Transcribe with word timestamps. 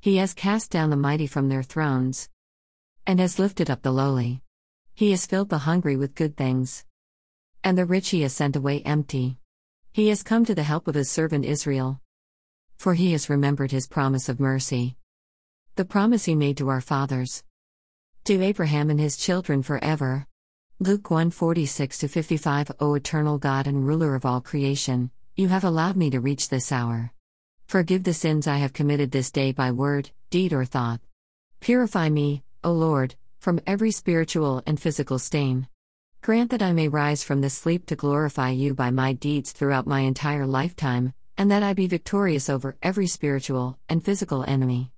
He 0.00 0.18
has 0.18 0.32
cast 0.32 0.70
down 0.70 0.90
the 0.90 0.96
mighty 0.96 1.26
from 1.26 1.48
their 1.48 1.62
thrones. 1.62 2.28
And 3.06 3.18
has 3.18 3.38
lifted 3.38 3.68
up 3.68 3.82
the 3.82 3.90
lowly. 3.90 4.42
He 4.94 5.10
has 5.10 5.26
filled 5.26 5.48
the 5.48 5.58
hungry 5.58 5.96
with 5.96 6.14
good 6.14 6.36
things. 6.36 6.84
And 7.64 7.76
the 7.76 7.84
rich 7.84 8.10
he 8.10 8.22
has 8.22 8.32
sent 8.32 8.54
away 8.54 8.80
empty. 8.82 9.38
He 9.92 10.08
has 10.08 10.22
come 10.22 10.44
to 10.44 10.54
the 10.54 10.62
help 10.62 10.86
of 10.86 10.94
his 10.94 11.10
servant 11.10 11.44
Israel. 11.44 12.00
For 12.76 12.94
he 12.94 13.10
has 13.12 13.28
remembered 13.28 13.72
his 13.72 13.88
promise 13.88 14.28
of 14.28 14.38
mercy. 14.38 14.96
The 15.74 15.84
promise 15.84 16.26
he 16.26 16.36
made 16.36 16.56
to 16.58 16.68
our 16.68 16.80
fathers. 16.80 17.42
To 18.24 18.40
Abraham 18.40 18.90
and 18.90 19.00
his 19.00 19.16
children 19.16 19.62
forever. 19.64 20.26
Luke 20.78 21.10
146 21.10 22.02
55 22.02 22.70
O 22.78 22.94
eternal 22.94 23.38
God 23.38 23.66
and 23.66 23.84
ruler 23.84 24.14
of 24.14 24.24
all 24.24 24.40
creation, 24.40 25.10
you 25.34 25.48
have 25.48 25.64
allowed 25.64 25.96
me 25.96 26.08
to 26.10 26.20
reach 26.20 26.50
this 26.50 26.70
hour. 26.70 27.12
Forgive 27.68 28.04
the 28.04 28.14
sins 28.14 28.46
I 28.46 28.56
have 28.56 28.72
committed 28.72 29.10
this 29.10 29.30
day 29.30 29.52
by 29.52 29.72
word, 29.72 30.10
deed, 30.30 30.54
or 30.54 30.64
thought. 30.64 31.00
Purify 31.60 32.08
me, 32.08 32.42
O 32.64 32.72
Lord, 32.72 33.14
from 33.40 33.60
every 33.66 33.90
spiritual 33.90 34.62
and 34.66 34.80
physical 34.80 35.18
stain. 35.18 35.68
Grant 36.22 36.50
that 36.50 36.62
I 36.62 36.72
may 36.72 36.88
rise 36.88 37.22
from 37.22 37.42
this 37.42 37.52
sleep 37.52 37.84
to 37.86 37.94
glorify 37.94 38.52
you 38.52 38.72
by 38.72 38.90
my 38.90 39.12
deeds 39.12 39.52
throughout 39.52 39.86
my 39.86 40.00
entire 40.00 40.46
lifetime, 40.46 41.12
and 41.36 41.50
that 41.50 41.62
I 41.62 41.74
be 41.74 41.86
victorious 41.86 42.48
over 42.48 42.74
every 42.82 43.06
spiritual 43.06 43.78
and 43.86 44.02
physical 44.02 44.44
enemy. 44.48 44.90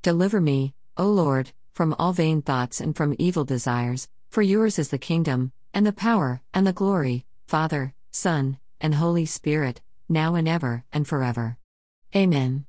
Deliver 0.00 0.40
me, 0.40 0.72
O 0.96 1.04
Lord, 1.04 1.52
from 1.74 1.94
all 1.98 2.14
vain 2.14 2.40
thoughts 2.40 2.80
and 2.80 2.96
from 2.96 3.14
evil 3.18 3.44
desires, 3.44 4.08
for 4.30 4.40
yours 4.40 4.78
is 4.78 4.88
the 4.88 4.96
kingdom, 4.96 5.52
and 5.74 5.84
the 5.84 5.92
power, 5.92 6.40
and 6.54 6.66
the 6.66 6.72
glory, 6.72 7.26
Father, 7.46 7.92
Son, 8.12 8.56
and 8.80 8.94
Holy 8.94 9.26
Spirit, 9.26 9.82
now 10.08 10.34
and 10.36 10.48
ever, 10.48 10.84
and 10.90 11.06
forever. 11.06 11.58
Amen. 12.16 12.62